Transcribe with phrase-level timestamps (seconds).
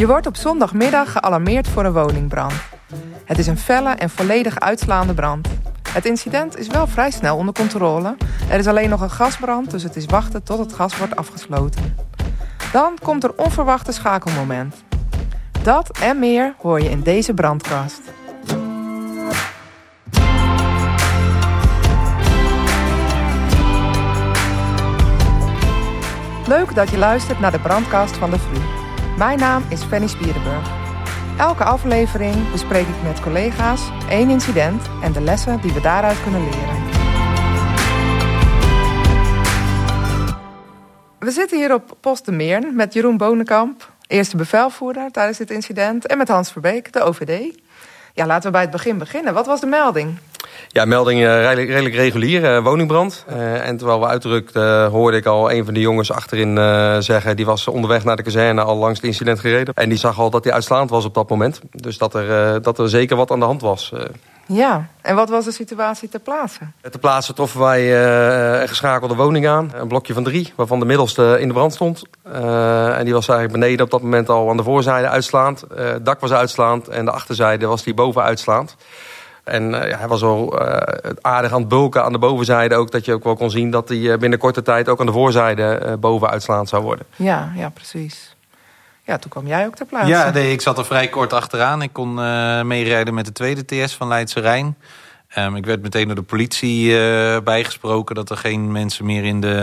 [0.00, 2.52] Je wordt op zondagmiddag gealarmeerd voor een woningbrand.
[3.24, 5.48] Het is een felle en volledig uitslaande brand.
[5.92, 8.16] Het incident is wel vrij snel onder controle.
[8.50, 11.96] Er is alleen nog een gasbrand, dus het is wachten tot het gas wordt afgesloten.
[12.72, 14.84] Dan komt er onverwachte schakelmoment.
[15.62, 18.00] Dat en meer hoor je in deze brandkast.
[26.46, 28.79] Leuk dat je luistert naar de brandkast van de VRU.
[29.20, 30.70] Mijn naam is Fanny Spierenburg.
[31.38, 36.40] Elke aflevering bespreek ik met collega's één incident en de lessen die we daaruit kunnen
[36.40, 36.76] leren.
[41.18, 46.06] We zitten hier op Post de Meern met Jeroen Bonenkamp, eerste bevelvoerder tijdens dit incident,
[46.06, 47.60] en met Hans Verbeek, de OVD.
[48.14, 49.34] Ja, laten we bij het begin beginnen.
[49.34, 50.18] Wat was de melding?
[50.68, 53.24] Ja, melding uh, redelijk, redelijk regulier, uh, woningbrand.
[53.30, 56.56] Uh, en terwijl we uitdrukten, hoorde ik al een van de jongens achterin
[57.02, 57.36] zeggen...
[57.36, 59.74] die was onderweg naar de kazerne al langs het incident gereden.
[59.74, 61.60] En die zag al dat hij uitslaand was op dat moment.
[61.70, 63.92] Dus dat er, dat er zeker wat aan de hand was.
[64.46, 66.60] Ja, en wat was de situatie ter plaatse?
[66.80, 68.02] Ter plaatse troffen wij
[68.60, 69.72] een geschakelde woning aan.
[69.74, 72.02] Een blokje van drie, waarvan de middelste in de brand stond.
[72.94, 75.64] en die was eigenlijk beneden op dat moment al aan de voorzijde uitslaand.
[75.74, 78.76] het dak was uitslaand en de achterzijde was die boven uitslaand.
[79.50, 80.76] En uh, ja, hij was al uh,
[81.20, 82.90] aardig aan het bulken aan de bovenzijde ook.
[82.90, 85.82] Dat je ook wel kon zien dat hij binnen korte tijd ook aan de voorzijde
[85.84, 87.06] uh, boven uitslaand zou worden.
[87.16, 88.36] Ja, ja, precies.
[89.04, 90.08] Ja, toen kwam jij ook ter plaatse.
[90.08, 91.82] Ja, nee, ik zat er vrij kort achteraan.
[91.82, 92.14] Ik kon
[92.66, 94.76] meerijden met de tweede TS van Leidse Rijn.
[95.38, 96.94] Um, ik werd meteen door de politie
[97.42, 99.56] bijgesproken dat er geen mensen meer in de,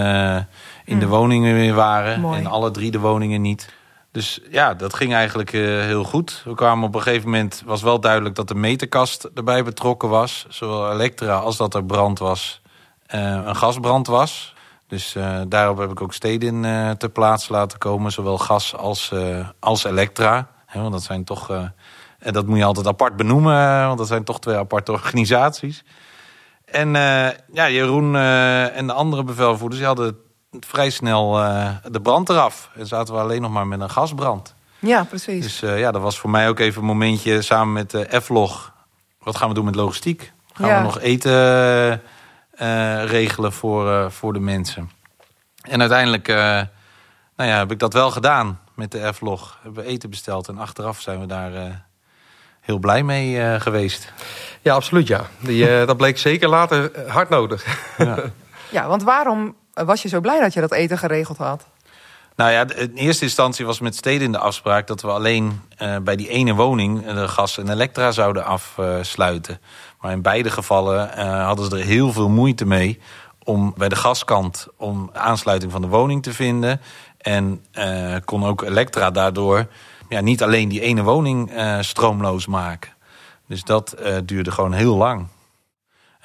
[0.86, 1.16] in de hmm.
[1.16, 2.20] woningen meer waren.
[2.20, 2.40] Mooi.
[2.40, 3.70] En alle drie de woningen niet.
[4.12, 6.42] Dus ja, dat ging eigenlijk uh, heel goed.
[6.46, 10.46] We kwamen op een gegeven moment, was wel duidelijk dat de meterkast erbij betrokken was.
[10.50, 12.62] Zowel elektra als dat er brand was,
[13.16, 14.56] uh, een gasbrand was.
[14.88, 16.62] Dus uh, daarop heb ik ook steden
[16.98, 18.12] ter plaatse laten komen.
[18.12, 19.14] Zowel gas als,
[19.60, 20.48] als elektra.
[20.74, 21.50] Want dat zijn toch,
[22.20, 25.84] en dat moet je altijd apart benoemen, want dat zijn toch twee aparte organisaties.
[26.66, 26.94] En
[27.54, 32.70] ja, Jeroen en de andere bevelvoerders die hadden vrij snel uh, de brand eraf.
[32.76, 34.56] En zaten we alleen nog maar met een gasbrand.
[34.80, 35.44] Ja, precies.
[35.44, 38.74] Dus uh, ja, dat was voor mij ook even een momentje samen met de F-log.
[39.20, 40.32] Wat gaan we doen met logistiek?
[40.54, 40.78] Gaan ja.
[40.78, 44.92] we nog eten uh, regelen voor, voor de mensen?
[45.62, 46.28] En uiteindelijk
[47.36, 49.60] nou ja, heb ik dat wel gedaan met de F-log.
[49.62, 51.86] Hebben we eten besteld en achteraf zijn we daar
[52.62, 54.14] heel blij mee geweest.
[54.62, 55.26] Ja, absoluut ja.
[55.40, 57.66] Die, dat bleek zeker later hard nodig.
[57.98, 58.18] Ja.
[58.70, 59.56] ja, want waarom
[59.86, 61.66] was je zo blij dat je dat eten geregeld had?
[62.38, 64.88] Nou ja, in eerste instantie was met steden in de afspraak...
[64.88, 69.60] dat we alleen uh, bij die ene woning de gas en elektra zouden afsluiten.
[70.02, 73.00] maar in beide gevallen uh, hadden ze er heel veel moeite mee...
[73.44, 76.82] om bij de gaskant om aansluiting van de woning te vinden.
[77.18, 77.66] En
[78.26, 79.68] kon ook elektra daardoor
[80.10, 82.92] ja, niet alleen die ene woning stroomloos maken.
[83.48, 83.96] Dus dat
[84.26, 85.28] duurde gewoon heel lang.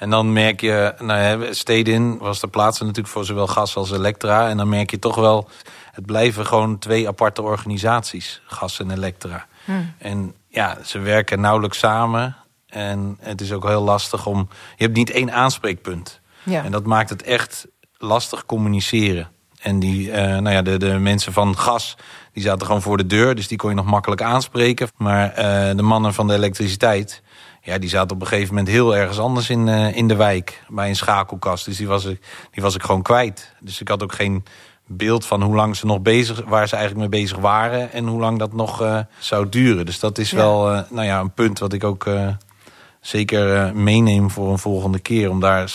[0.03, 3.91] En dan merk je, nou ja, Stedin was de plaats natuurlijk voor zowel gas als
[3.91, 4.49] elektra.
[4.49, 5.49] En dan merk je toch wel,
[5.91, 9.45] het blijven gewoon twee aparte organisaties, gas en elektra.
[9.65, 9.93] Hmm.
[9.97, 12.35] En ja, ze werken nauwelijks samen.
[12.67, 16.19] En het is ook heel lastig om, je hebt niet één aanspreekpunt.
[16.43, 16.63] Ja.
[16.63, 19.29] En dat maakt het echt lastig communiceren.
[19.61, 21.97] En die, uh, nou ja, de, de mensen van gas,
[22.33, 23.35] die zaten gewoon voor de deur.
[23.35, 24.87] Dus die kon je nog makkelijk aanspreken.
[24.97, 27.21] Maar uh, de mannen van de elektriciteit,
[27.61, 30.63] ja, die zaten op een gegeven moment heel ergens anders in, uh, in de wijk.
[30.67, 31.65] Bij een schakelkast.
[31.65, 32.21] Dus die was, ik,
[32.51, 33.53] die was ik gewoon kwijt.
[33.59, 34.43] Dus ik had ook geen
[34.85, 37.91] beeld van hoe lang ze nog bezig, waar ze eigenlijk mee bezig waren.
[37.91, 39.85] En hoe lang dat nog uh, zou duren.
[39.85, 40.37] Dus dat is ja.
[40.37, 42.09] wel uh, nou ja, een punt wat ik ook
[43.01, 45.29] zeker meeneem voor een volgende keer.
[45.29, 45.71] Om daar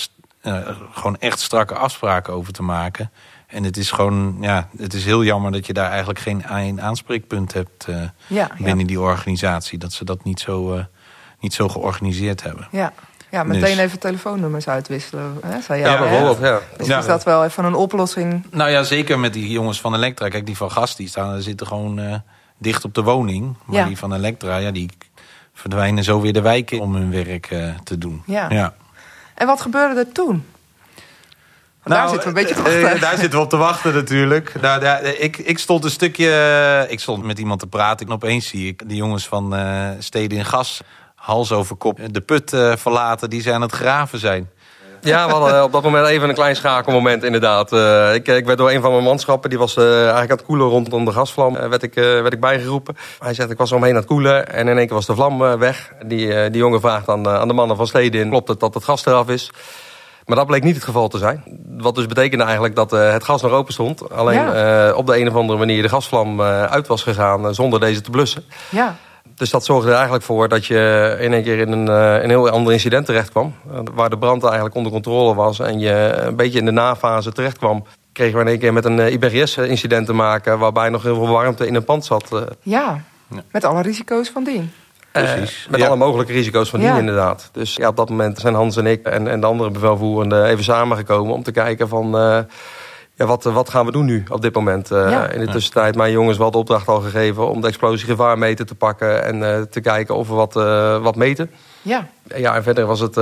[0.93, 3.11] gewoon echt strakke afspraken over te maken.
[3.49, 6.83] En het is gewoon, ja, het is heel jammer dat je daar eigenlijk geen één
[6.83, 7.87] aanspreekpunt hebt
[8.27, 8.87] ja, binnen ja.
[8.87, 9.79] die organisatie.
[9.79, 10.87] Dat ze dat niet zo
[11.41, 12.69] niet zo georganiseerd hebben.
[12.71, 12.93] Ja,
[13.31, 13.85] ja meteen dus.
[13.85, 15.39] even telefoonnummers uitwisselen.
[15.47, 16.39] Hè, zei ja, bijvoorbeeld.
[16.39, 16.61] Ja.
[16.77, 16.99] Dus ja.
[16.99, 18.45] is dat wel even een oplossing?
[18.51, 20.29] Nou ja, zeker met die jongens van Elektra.
[20.29, 22.15] Kijk, die van Gas die staan, zitten gewoon uh,
[22.59, 23.57] dicht op de woning.
[23.65, 23.87] Maar ja.
[23.87, 24.91] die van Elektra, ja, die
[25.53, 28.23] verdwijnen zo weer de wijken om hun werk uh, te doen.
[28.27, 28.47] Ja.
[28.51, 28.75] ja.
[29.35, 30.45] En wat gebeurde er toen?
[31.89, 32.97] Nou, daar zitten we een beetje te wachten.
[32.97, 34.61] Uh, daar zitten we op te wachten natuurlijk.
[34.61, 36.87] Nou, daar, ik, ik stond een stukje...
[36.89, 38.07] Ik stond met iemand te praten.
[38.07, 40.83] En opeens zie ik de jongens van uh, Steden in Gas
[41.29, 44.51] hals over kop de put uh, verlaten die ze aan het graven zijn.
[45.01, 47.73] Ja, we hadden op dat moment even een klein schakelmoment inderdaad.
[47.73, 50.47] Uh, ik, ik, werd door een van mijn manschappen, die was uh, eigenlijk aan het
[50.47, 52.97] koelen rondom de gasvlam, werd, ik, werd ik bijgeroepen.
[53.19, 55.39] Hij zegt, ik was omheen aan het koelen en in één keer was de vlam
[55.59, 55.93] weg.
[56.07, 59.07] Die, die jongen vraagt aan, aan de mannen van Stedin, klopt het dat het gas
[59.07, 59.51] eraf is?
[60.27, 61.45] Maar dat bleek niet het geval te zijn.
[61.83, 64.13] Wat dus betekende eigenlijk dat uh, het gas nog open stond.
[64.13, 64.89] Alleen Ja.
[64.89, 67.81] uh, op de een of andere manier de gasvlam uh, uit was gegaan uh, zonder
[67.81, 68.45] deze te blussen.
[68.71, 68.97] Ja,
[69.35, 72.29] Dus dat zorgde er eigenlijk voor dat je in één keer in een, uh, een
[72.29, 73.55] heel ander incident terecht kwam.
[73.73, 77.33] Uh, waar de brand eigenlijk onder controle was en je een beetje in de nafase
[77.33, 77.85] terecht kwam.
[78.13, 81.67] Kregen we in één keer met een IBRS-incident te maken waarbij nog heel veel warmte
[81.67, 82.29] in een pand zat.
[82.33, 83.05] Uh, ja.
[83.31, 83.43] ja.
[83.51, 84.73] met alle risico's van dien.
[85.13, 85.65] Precies.
[85.65, 85.87] Uh, met ja.
[85.87, 86.99] alle mogelijke risico's van dien ja.
[86.99, 87.49] inderdaad.
[87.53, 90.65] Dus ja, op dat moment zijn Hans en ik en, en de andere bevelvoerenden even
[90.65, 92.17] samengekomen om te kijken van...
[92.17, 92.39] Uh,
[93.15, 94.91] ja, wat, wat gaan we doen nu op dit moment?
[94.91, 95.29] Uh, ja.
[95.29, 99.25] In de tussentijd mijn jongens wel de opdracht al gegeven om de explosiegevaarmeter te pakken
[99.25, 100.53] en te kijken of we wat,
[101.03, 101.51] wat meten.
[101.83, 102.09] Ja.
[102.37, 103.17] ja, en verder was het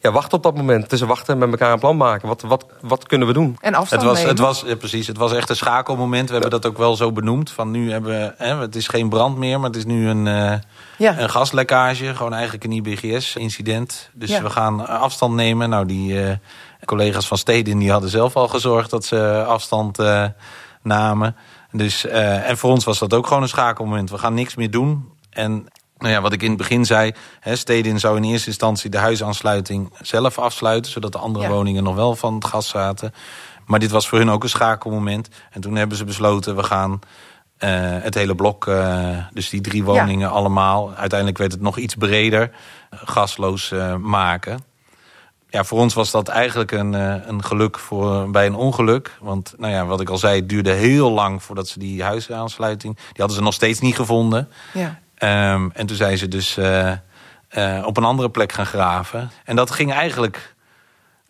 [0.00, 0.92] ja, wachten op dat moment.
[0.92, 2.28] Is wachten en met elkaar een plan maken.
[2.28, 3.56] Wat, wat, wat kunnen we doen?
[3.60, 4.30] En afstand het was, nemen.
[4.30, 6.26] het was, ja, precies, het was echt een schakelmoment.
[6.26, 7.50] We hebben dat ook wel zo benoemd.
[7.50, 10.26] Van nu hebben we, hè, het is geen brand meer, maar het is nu een,
[10.26, 10.52] uh,
[10.98, 11.18] ja.
[11.18, 12.14] een gaslekkage.
[12.14, 14.10] Gewoon eigenlijk een IBGS-incident.
[14.12, 14.42] Dus ja.
[14.42, 15.68] we gaan afstand nemen.
[15.68, 16.30] Nou, die uh,
[16.84, 20.26] collega's van Stedin die hadden zelf al gezorgd dat ze afstand uh,
[20.82, 21.36] namen.
[21.72, 24.10] Dus, en voor ons was dat ook gewoon een schakelmoment.
[24.10, 25.08] We gaan niks meer doen.
[25.30, 25.66] En
[26.00, 28.98] nou ja, wat ik in het begin zei, hè, Stedin zou in eerste instantie de
[28.98, 31.50] huisaansluiting zelf afsluiten, zodat de andere ja.
[31.50, 33.14] woningen nog wel van het gas zaten.
[33.66, 35.28] Maar dit was voor hun ook een schakelmoment.
[35.50, 36.98] En toen hebben ze besloten, we gaan uh,
[38.02, 40.34] het hele blok, uh, dus die drie woningen ja.
[40.34, 42.50] allemaal, uiteindelijk werd het nog iets breder,
[42.90, 44.64] gasloos uh, maken.
[45.48, 46.92] Ja, voor ons was dat eigenlijk een,
[47.28, 49.16] een geluk voor, bij een ongeluk.
[49.20, 52.94] Want nou ja, wat ik al zei, het duurde heel lang voordat ze die huisaansluiting...
[52.96, 54.48] die hadden ze nog steeds niet gevonden.
[54.72, 54.98] Ja.
[55.22, 56.92] Um, en toen zijn ze dus uh,
[57.56, 59.30] uh, op een andere plek gaan graven.
[59.44, 60.54] En dat ging eigenlijk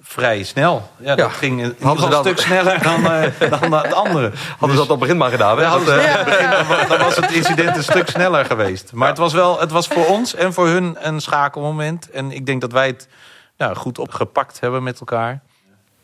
[0.00, 0.90] vrij snel.
[0.96, 2.24] Ja, dat ging hadden een dat...
[2.24, 4.32] stuk sneller dan, uh, dan de andere.
[4.58, 5.56] Hadden dus, ze dat op het begin maar gedaan?
[5.56, 5.62] Hè?
[5.62, 6.24] Ja, dat, ja.
[6.24, 8.92] begin, dan, dan, was het incident een stuk sneller geweest.
[8.92, 12.10] Maar het was wel, het was voor ons en voor hun een schakelmoment.
[12.10, 13.08] En ik denk dat wij het
[13.56, 15.42] nou, goed opgepakt hebben met elkaar.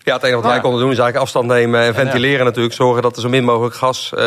[0.07, 2.75] Ja, het enige wat wij konden doen is eigenlijk afstand nemen en ventileren natuurlijk.
[2.75, 4.21] Zorgen dat er zo min mogelijk gas uh,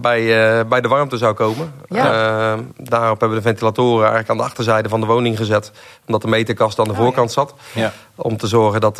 [0.00, 0.20] bij,
[0.60, 1.72] uh, bij de warmte zou komen.
[1.88, 2.04] Ja.
[2.04, 5.72] Uh, daarop hebben we de ventilatoren eigenlijk aan de achterzijde van de woning gezet.
[6.06, 7.54] Omdat de meterkast aan de voorkant oh, zat.
[7.74, 7.92] Ja.
[8.14, 8.96] Om te zorgen dat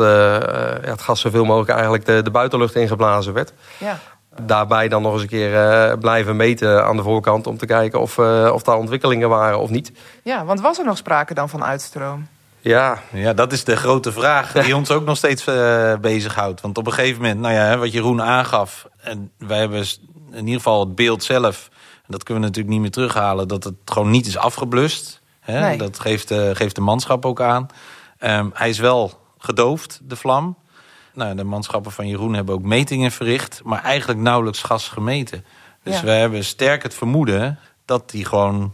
[0.87, 3.53] het gas zoveel mogelijk eigenlijk de, de buitenlucht ingeblazen werd.
[3.79, 3.99] Ja.
[4.41, 7.47] Daarbij dan nog eens een keer blijven meten aan de voorkant.
[7.47, 8.19] Om te kijken of,
[8.53, 9.93] of daar ontwikkelingen waren of niet.
[10.23, 12.27] Ja, want was er nog sprake dan van uitstroom?
[12.63, 13.03] Ja.
[13.13, 16.61] ja, dat is de grote vraag die ons ook nog steeds uh, bezighoudt.
[16.61, 18.89] Want op een gegeven moment, nou ja, wat Jeroen aangaf...
[19.01, 19.85] en wij hebben
[20.31, 21.69] in ieder geval het beeld zelf...
[21.95, 23.49] en dat kunnen we natuurlijk niet meer terughalen...
[23.49, 25.21] dat het gewoon niet is afgeblust.
[25.41, 25.61] Hè?
[25.61, 25.79] Nee.
[25.79, 27.67] Dat geeft, uh, geeft de manschap ook aan.
[28.21, 30.57] Um, hij is wel gedoofd, de vlam.
[31.15, 33.61] Nou, de manschappen van Jeroen hebben ook metingen verricht...
[33.65, 35.45] maar eigenlijk nauwelijks gas gemeten.
[35.83, 36.05] Dus Ja.
[36.05, 38.73] we hebben sterk het vermoeden dat die gewoon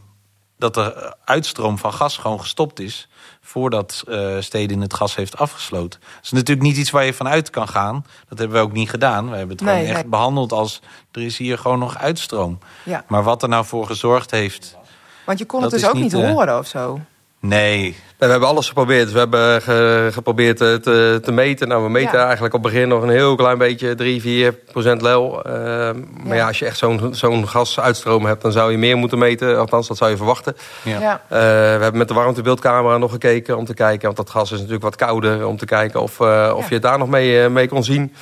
[0.58, 3.08] dat de uitstroom van gas gewoon gestopt is
[3.40, 6.00] voordat uh, Stedin het gas heeft afgesloten.
[6.00, 8.05] Dat is natuurlijk niet iets waar je vanuit kan gaan.
[8.28, 9.31] Dat hebben we ook niet gedaan.
[9.31, 10.10] We hebben het Nee, gewoon echt nee.
[10.10, 10.81] behandeld als
[11.12, 12.58] er is hier gewoon nog uitstroom.
[12.84, 13.05] Ja.
[13.08, 14.76] Maar wat er nou voor gezorgd heeft,
[15.25, 17.00] Want je kon het dus ook niet niet, eh, horen of zo.
[17.40, 17.96] Nee.
[18.19, 19.12] We hebben alles geprobeerd.
[19.12, 21.69] We hebben ge- geprobeerd te, te, te meten.
[21.69, 22.25] Nou, we meten Ja.
[22.25, 25.46] eigenlijk op het begin nog een heel klein beetje, 3, 4 procent lel.
[25.46, 25.94] Uh, maar
[26.26, 26.35] Ja.
[26.35, 29.58] ja, als je echt zo'n zo'n gasuitstroom hebt, dan zou je meer moeten meten.
[29.58, 30.56] Althans, dat zou je verwachten.
[30.82, 31.00] Ja.
[31.00, 31.12] Ja.
[31.25, 34.05] Uh, we hebben met de warmtebeeldcamera nog gekeken om te kijken.
[34.05, 35.46] Want dat gas is natuurlijk wat kouder.
[35.46, 36.67] Om te kijken of, uh, of Ja.
[36.69, 38.14] je het daar nog mee, uh, mee kon zien.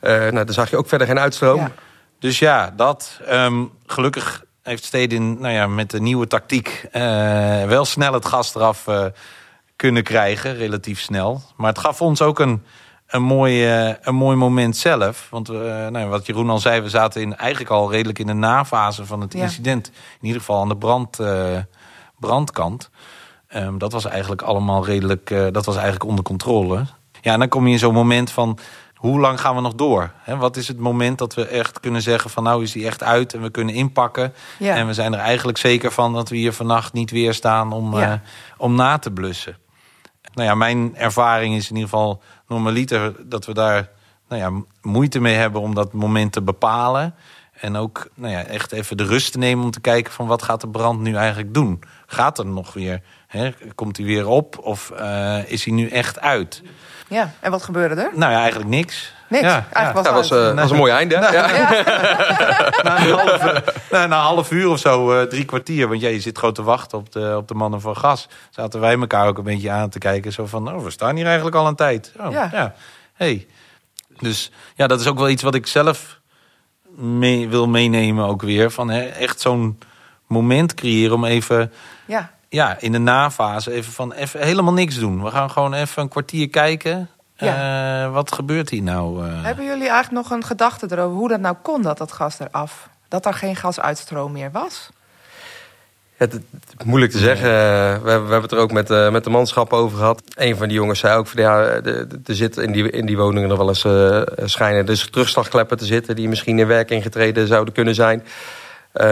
[0.00, 1.56] Uh, nou, dan zag je ook verder geen uitstroom.
[1.60, 1.70] Ja.
[2.18, 3.20] Dus ja, dat.
[3.26, 7.02] Ehm, gelukkig heeft Stedin nou ja, met de nieuwe tactiek eh,
[7.64, 9.04] wel snel het gas eraf eh,
[9.76, 11.42] kunnen krijgen, relatief snel.
[11.56, 12.62] Maar het gaf ons ook een,
[13.06, 15.26] een, mooi, eh, een mooi moment zelf.
[15.30, 19.06] Want nou, wat Jeroen al zei, we zaten in, eigenlijk al redelijk in de nafase
[19.06, 19.42] van het Ja.
[19.42, 19.86] incident.
[20.20, 21.18] In ieder geval aan de brand,
[22.18, 22.90] brandkant.
[23.48, 26.84] Ehm, dat was eigenlijk allemaal redelijk, dat was eigenlijk onder controle.
[27.20, 28.58] Ja, en dan kom je in zo'n moment van,
[29.02, 30.10] hoe lang gaan we nog door?
[30.18, 33.02] Hè, wat is het moment dat we echt kunnen zeggen van, nou is die echt
[33.02, 34.34] uit en we kunnen inpakken.
[34.58, 34.74] Ja.
[34.76, 37.96] En we zijn er eigenlijk zeker van dat we hier vannacht niet weer staan om,
[37.98, 38.12] Ja.
[38.12, 38.18] eh,
[38.56, 39.56] om na te blussen.
[40.34, 43.88] Nou ja, mijn ervaring is in ieder geval normaliter dat we daar
[44.28, 47.14] nou ja, moeite mee hebben om dat moment te bepalen.
[47.52, 50.42] En ook nou ja, echt even de rust te nemen om te kijken van wat
[50.42, 51.80] gaat de brand nu eigenlijk doen?
[52.06, 53.02] Gaat er nog weer?
[53.32, 53.50] Hè?
[53.74, 56.62] Komt hij weer op of eh, is hij nu echt uit?
[57.08, 57.32] ja.
[57.40, 58.10] En wat gebeurde er?
[58.14, 59.12] Nou ja, eigenlijk niks.
[59.28, 59.44] Niks.
[59.44, 61.16] Ja, Eigenlijk Dat was was, het uh, was een mooi einde.
[61.18, 61.32] hè?
[61.36, 61.46] Ja.
[62.82, 65.88] na, een half, na, na een half uur of zo, eh, drie kwartier.
[65.88, 68.28] Want ja, je zit gewoon te wachten op de, op de mannen van gas.
[68.50, 70.32] Zaten wij elkaar ook een beetje aan te kijken.
[70.32, 72.12] Zo van, oh, we staan hier eigenlijk al een tijd.
[72.20, 72.48] Oh, Ja.
[72.52, 72.74] ja.
[73.14, 73.46] Hey.
[74.18, 76.20] Dus ja, dat is ook wel iets wat ik zelf
[76.96, 78.70] mee, wil meenemen ook weer.
[78.70, 79.78] Van hè, echt zo'n
[80.26, 81.72] moment creëren om even
[82.06, 82.30] Ja.
[82.52, 85.24] Ja, in de nafase even van even helemaal niks doen.
[85.24, 87.10] We gaan gewoon even een kwartier kijken.
[87.36, 88.10] Ja.
[88.10, 89.24] wat gebeurt hier nou?
[89.26, 92.88] Hebben jullie eigenlijk nog een gedachte erover hoe dat nou kon dat dat gas eraf?
[93.08, 94.90] Dat er geen gasuitstroom meer was?
[96.16, 97.50] Het, het, moeilijk te zeggen.
[97.50, 100.22] We, we, hebben het er ook met, uh, met de manschap over gehad.
[100.34, 103.48] Een van die jongens zei ook: van, ja, er zit in die, in die woningen
[103.48, 106.16] nog wel eens uh, schijnen dus terugslagkleppen te zitten.
[106.16, 108.24] die misschien in werking getreden zouden kunnen zijn.
[108.94, 109.04] Uh,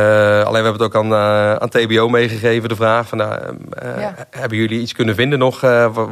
[0.42, 1.14] alleen we hebben het ook aan,
[1.60, 4.14] aan TBO meegegeven, de vraag: van, ja.
[4.30, 5.60] hebben jullie iets kunnen vinden nog.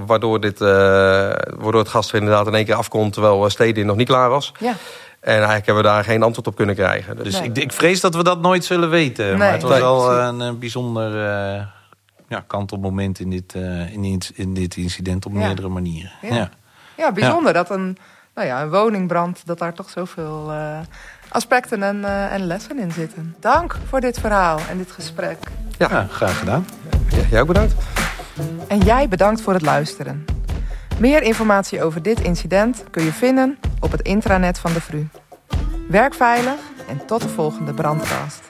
[0.07, 3.13] waardoor, dit, waardoor het gas er inderdaad in één keer afkomt.
[3.13, 4.53] terwijl Stedin nog niet klaar was.
[4.59, 4.75] Ja.
[5.21, 7.17] En eigenlijk hebben we daar geen antwoord op kunnen krijgen.
[7.17, 9.27] Dus, ik, ik, vrees dat we dat nooit zullen weten.
[9.27, 9.37] Nee.
[9.37, 11.63] Maar het was wel een, een bijzonder uh,
[12.29, 16.13] ja, kantelmoment in dit, uh, in, dit, in dit incident op meerdere manieren.
[16.23, 16.51] Ja,
[16.97, 17.13] ja.
[17.13, 17.99] bijzonder dat een,
[18.39, 20.79] nou ja, een woningbrand, dat daar toch zoveel uh,
[21.29, 23.37] aspecten en, en lessen in zitten.
[23.41, 25.39] Dank voor dit verhaal en dit gesprek.
[25.79, 26.67] Ja, graag gedaan.
[27.09, 27.75] Ja, jij ook bedankt.
[28.69, 30.25] En jij bedankt voor het luisteren.
[30.99, 35.09] Meer informatie over dit incident kun je vinden op het intranet van de VRU.
[35.89, 38.41] Werk veilig en tot de volgende brandcast.